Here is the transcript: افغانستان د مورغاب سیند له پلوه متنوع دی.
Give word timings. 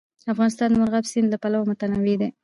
افغانستان 0.33 0.69
د 0.71 0.75
مورغاب 0.79 1.05
سیند 1.11 1.27
له 1.31 1.37
پلوه 1.43 1.67
متنوع 1.69 2.15
دی. 2.21 2.29